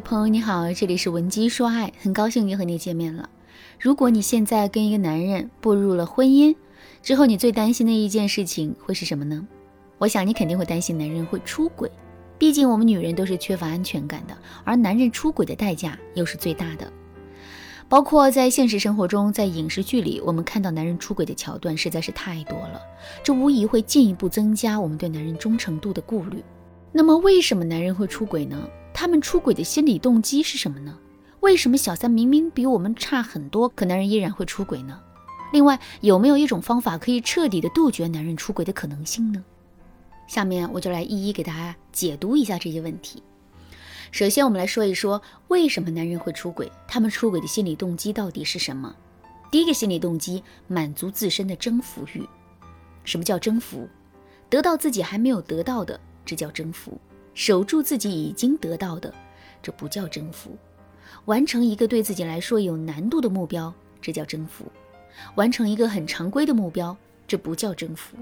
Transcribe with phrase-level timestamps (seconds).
[0.00, 3.28] 朋友你好，这里是文姬说爱，很高兴又和你见面了。
[3.80, 6.54] 如果你现在跟一个男人步入了婚姻
[7.02, 9.46] 之后，你最担心的一件事情会是什么呢？
[9.98, 11.90] 我想你肯定会担心男人会出轨，
[12.38, 16.92] 毕竟我们女人都是缺乏安全感的，而男人出轨的代价又是最大的。
[17.88, 22.80] 包括在现实生活中，在影视剧里，我们看到男人出轨的桥段实在是太多了，
[23.22, 26.44] 这无疑会进一步增加我们对男人忠诚度的顾虑。
[26.92, 28.68] 那么，为什么男人会出轨呢？
[29.00, 30.98] 他们出轨的心理动机是什么呢？
[31.38, 35.00] 为什么小三明明比我们差很多，可男人依然会出轨呢？
[35.52, 39.44] 另外，有没有一种方法可以彻底的杜绝男人出轨的可能性呢？
[40.26, 43.22] 下面我就来一一给大家解读一下这些问题。
[44.10, 48.92] 首先，我们来说一说为什么男人会出轨，他们出轨的心理动机到底是什么？
[49.48, 52.28] 第一个心理动机，满足自身的征服欲。
[53.04, 53.88] 什么叫征服？
[54.50, 57.00] 得到自己还没有得到的，这叫征服。
[57.38, 59.14] 守住自己已经得到的，
[59.62, 60.50] 这不叫征服；
[61.26, 64.64] 完成一个对自己来说有难度的目标，这叫征服；
[65.36, 66.96] 完成一个很常规的目标，
[67.28, 68.16] 这不叫征服。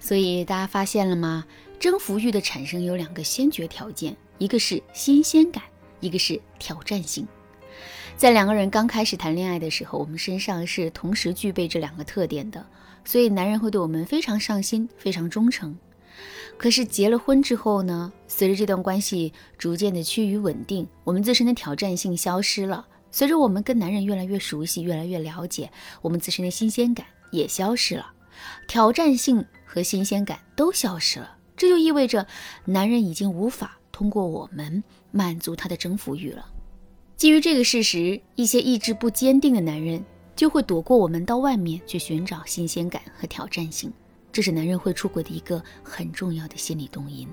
[0.00, 1.46] 所以大家发现了吗？
[1.78, 5.62] 征服欲的产生有两个先决条件，一个是新鲜感，
[6.00, 7.24] 一个是挑战性。
[8.16, 12.66] 在两个人刚开始谈恋爱的时候，我们身上是同时具备这两个特点的，
[13.04, 15.78] 所以男人会对我们非常上心，非常忠诚。
[16.56, 18.12] 可是结了婚之后呢？
[18.26, 22.86] 随着这段关系逐渐的趋于稳定，我们自身的挑战性消失了。
[23.10, 25.70] 随着我们跟男人越来越熟悉，越来越了解，
[26.02, 28.12] 我们自身的新鲜感也消失了，
[28.66, 31.36] 挑战性和新鲜感都消失了。
[31.56, 32.26] 这就意味着
[32.64, 36.46] 男人已经无法通过我们满足他的征服欲了。
[37.16, 40.04] 基于这个事实，一些意志不坚定的男人
[40.36, 43.92] 就会躲过我们，到外面去寻找新鲜感和挑战性。
[44.32, 47.28] 这是男人会出轨的一个很重要的心理动因。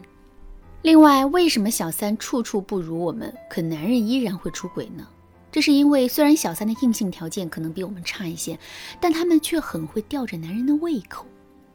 [0.81, 5.07] 另外，为什么小三处处不如我们，可男人依然会出轨呢？
[5.51, 8.59] 这是因为虽然小三的硬性条件可能比我们差一些，
[9.00, 11.25] 但他们却很会吊着男人的胃口，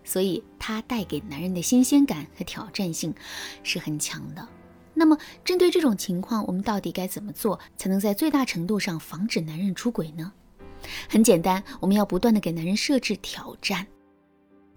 [0.04, 3.14] 所以他带给男人的新鲜感和挑战性
[3.62, 4.46] 是很强的。
[4.92, 10.30] 那么，针对这种情况，我们到底该怎么做才能在最大程度上防止男人出轨呢？
[11.08, 13.86] 很简单，我们要不断的给男人设置挑战。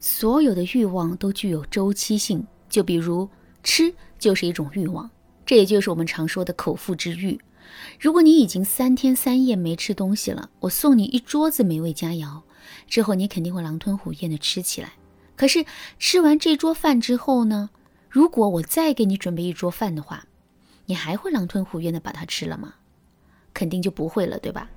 [0.06, 3.30] 所有的欲望都具有周期性，就比如
[3.64, 5.10] 吃就是一种欲望，
[5.46, 7.40] 这也就是我们常说的口腹之欲。
[8.02, 12.42] 如果你已经三天三夜没吃东西了，我送你一桌子美味佳肴，
[12.86, 14.92] 之后你肯定会狼吞虎咽的吃起来。
[15.38, 15.64] 可是
[15.98, 17.70] 吃完这桌饭之后呢？
[18.10, 20.28] 如果我再给你准备一桌饭的话，
[20.88, 22.74] 你还会狼吞虎咽的把它吃了吗？
[23.54, 24.70] 肯定就不会了，对吧？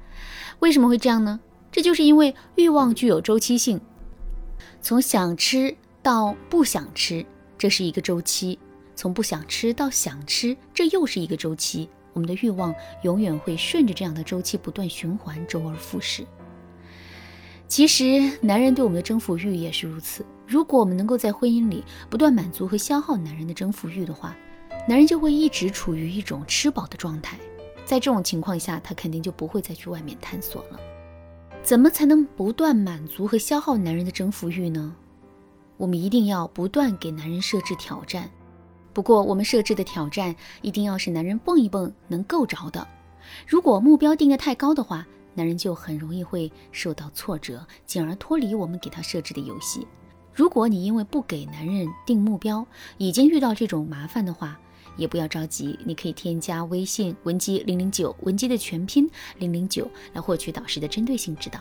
[0.60, 1.40] 为什么会这样呢？
[1.72, 3.80] 这就是因为欲望具有周期性。
[4.80, 7.24] 从想吃到不想吃，
[7.58, 8.58] 这是一个周期；
[8.94, 11.88] 从不想吃到想吃，这又是一个周期。
[12.12, 16.26] 我们的欲望永远会顺着这样的周期不断循环，周而复始。
[17.68, 20.24] 其实，男人对我们的征服欲也是如此。
[20.46, 24.36] 如果我们能够在婚姻里不断满足和消耗男人的征服欲的话，
[24.88, 27.36] 男人就会一直处于一种吃饱的状态。
[27.84, 30.80] 在这种情况下，他肯定就不会再去外面探索了。
[31.66, 34.94] 怎么才能不断满足和消耗男人的征服欲呢？
[35.76, 38.30] 我们一定要不断给男人设置挑战。
[38.92, 40.32] 不过，我们设置的挑战
[40.62, 42.86] 一定要是男人蹦一蹦能够着的。
[43.48, 45.04] 如果目标定得太高的话，
[45.34, 49.84] 男人就很容易会受到挫折，进而脱离我们给他设置的游戏。
[50.32, 52.64] 如果你因为不给男人定目标，
[52.96, 54.56] 已经遇到这种麻烦的话，
[54.96, 59.08] 也不要着急，你可以添加微信文姬零零九，文姬的全拼
[59.38, 61.60] 零零九，来获取导师的针对性指导。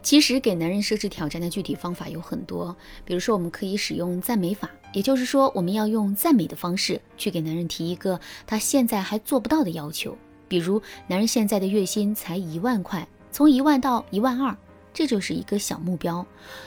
[0.00, 10.16] 其实给男人设置挑战的具体方法有很多，比如说我们可以使用赞美法，也就是说我们要用赞美的方式去给男人提一个他现在还做不到的要求。
[10.46, 14.56] 比如男人现在的月薪才一万块，从一万到一万二，
[14.94, 16.24] 这就是一个小目标。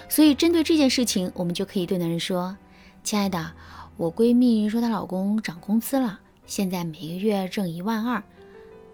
[0.09, 2.55] 所以针对这件事情，我们就可以对男人说
[3.03, 3.51] ：“亲爱的。”
[3.97, 8.23] 我闺蜜说她老公涨工资了，现在每个月挣一万二。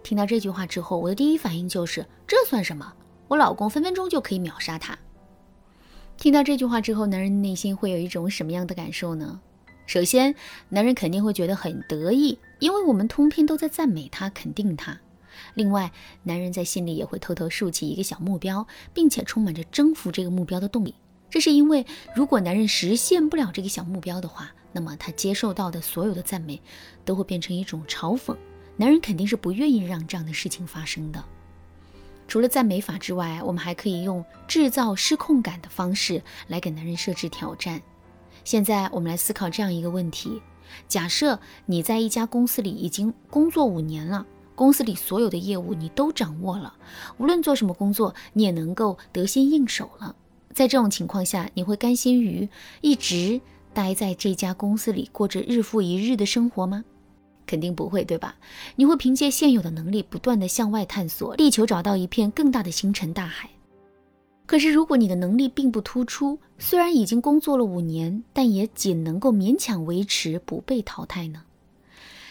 [0.04, 2.94] 听到这句话之后，我的第一反应就是这算什么？
[3.28, 4.98] 我老公分分钟就可以秒杀他。
[6.18, 9.40] 听到这句话之后，男人内心会有一种什么样的感受呢？
[9.86, 10.36] 首先，
[10.70, 15.00] 男人肯定会觉得很得意，因为我们通篇都在赞美他、肯定他。
[15.54, 15.92] 另外，
[16.24, 20.96] 男人在心里也会偷偷竖起一个小目标，并且充满着征服这个目标的动力。
[21.30, 21.86] 这是因为，
[22.16, 26.62] 如果男人实现不了这个小目标的话，那么他接受到的所有的赞美，
[27.04, 28.36] 都会变成一种嘲讽。
[28.76, 31.24] 男人肯定是不愿意让这样的事情发生的。
[32.28, 37.82] 除了赞美法之外，我们还可以用制造失控感的方式来给男人设置挑战。
[38.44, 40.42] 现在我们来思考这样一个问题：
[40.88, 44.26] 假设你在一家公司里已经工作五年了，
[44.56, 46.74] 公司里所有的业务你都掌握了，
[47.18, 50.16] 无论做什么工作，你也能够得心应手了。
[50.58, 52.50] 在这种情况下，你会甘心于
[52.82, 53.40] 一直
[53.76, 56.84] 待在这家公司里，过着日复一日的生活吗？
[57.46, 58.36] 肯定不会，对吧？
[58.76, 63.48] 你会凭借现有的能力，不断的向外探索，力求找到一片更大的星辰大海。
[64.48, 71.44] 可是，如果你的能力并不突出，虽然已经工作了五年，但也仅能够勉强维持，不被淘汰呢？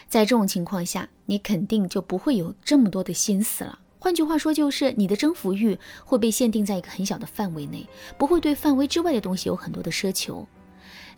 [0.09, 3.79] 在这种情况下，你肯定就不会有这么多的心思了。
[4.07, 7.85] 换句话说，就是你的征服欲会被限定在一个很小的范围内，
[8.17, 10.47] 不会对范围之外的东西有很多的奢求。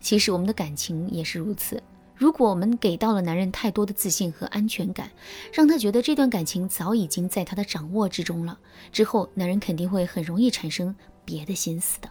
[0.00, 1.80] 其实，我们的感情也是如此。
[2.16, 5.08] 如果我们给到了男人太多的自信和安全感，
[5.52, 8.58] 让他觉得这段感情早已经在他的掌握之中了，
[8.90, 10.92] 之后男人肯定会很容易产生
[11.24, 12.10] 别的心思的。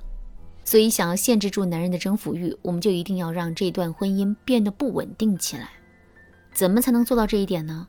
[0.64, 5.72] 所以，想要限制住男人的征服欲，我们就一定要让这段婚姻变得不稳定起来。
[6.54, 7.86] 怎么才能做到这一点呢？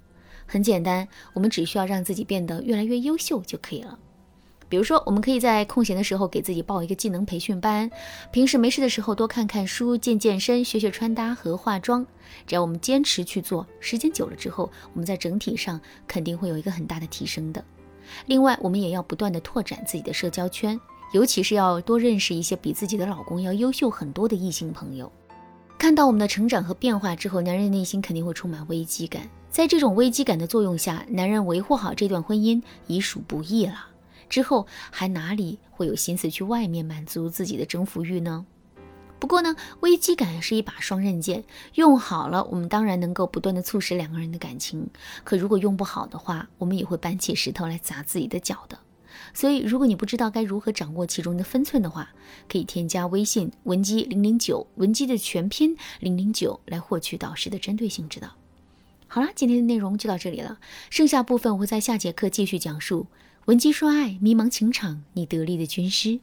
[0.51, 3.97] 很简单，我们只需要让自己变得越来越优秀就可以了。
[4.69, 7.89] 比如说，我们可以在空闲的时候给自己报一个技能培训班，
[8.33, 12.05] 平时没事的时候多看看书、健健身、学学穿搭和化妆。
[12.49, 17.65] 只要我们坚持去做，时间久了之后，我们在整体上肯定会有一个很大的提升的。
[18.27, 20.81] 另外，我们也要不断的拓展自己的社交圈，
[21.13, 25.13] 尤其是要多认识一些比自己的老公要优秀很多的异性朋友。
[25.81, 29.31] 看到我们的成长和变化之后，男人内心肯定会充满危机感。
[29.49, 33.87] 在这种危机感的作用下，男人维护好这段婚姻已属不易了。
[34.29, 38.45] 之后还哪里会有心思去外面满足自己的征服欲呢？
[39.19, 41.45] 不过呢，危机感是一把双刃剑，
[41.77, 44.83] 用好了，我们当然能够不断的促使两个人的感情；
[45.25, 48.79] 可如果用不好的话，我们也会搬起石头来砸自己的脚的。
[49.33, 52.11] 所以，如果你不知道该如何掌握其中的分寸的话，
[52.49, 58.29] 可以添加微信文姬零零九，文姬的全拼零零九，来获取导师的针对性指导。
[59.07, 63.07] 好啦，今天的内容就到这里了，剩下部分我会在下节课继续讲述。
[63.47, 66.21] 文姬说爱，迷茫情场，你得力的军师。